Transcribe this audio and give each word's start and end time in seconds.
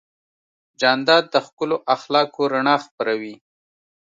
جانداد 0.79 1.23
د 1.33 1.35
ښکلو 1.45 1.77
اخلاقو 1.95 2.43
رڼا 2.53 2.75
خپروي. 2.85 3.35